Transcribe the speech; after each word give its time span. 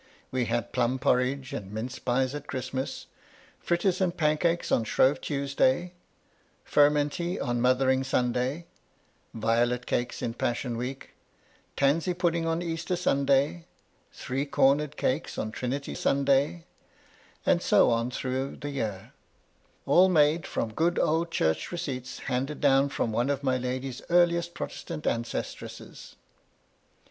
We 0.31 0.45
had 0.45 0.71
plum 0.73 0.97
porridge 0.97 1.53
and 1.53 1.71
mince 1.71 1.99
pies 1.99 2.33
at 2.33 2.47
Christmas, 2.47 3.05
fritters 3.59 4.01
and 4.01 4.17
pancakes 4.17 4.71
on 4.71 4.83
Shrove 4.83 5.21
Tuesday, 5.21 5.93
furmenty 6.65 7.39
on 7.39 7.61
Mothering 7.61 8.03
Sunday, 8.03 8.65
violet 9.35 9.85
cakes 9.85 10.23
in 10.23 10.33
Passion 10.33 10.75
Week, 10.75 11.11
tansy 11.77 12.15
pudding 12.15 12.47
on 12.47 12.63
Easter 12.63 12.95
Sunday, 12.95 13.65
three^<;omered 14.11 14.95
cakes 14.95 15.37
on 15.37 15.51
Trinity 15.51 15.93
Sunday, 15.93 16.65
and 17.45 17.61
so 17.61 17.91
on 17.91 18.09
through 18.09 18.55
the 18.55 18.71
year: 18.71 19.11
all 19.85 20.09
made 20.09 20.47
from 20.47 20.73
good 20.73 20.97
old 20.97 21.29
Church 21.29 21.71
receipts, 21.71 22.17
handed 22.21 22.59
down 22.59 22.89
from 22.89 23.11
one 23.11 23.29
of 23.29 23.43
my 23.43 23.55
lady's 23.59 24.01
earliest 24.09 24.55
Protestant 24.55 25.05
ancestresses. 25.05 26.15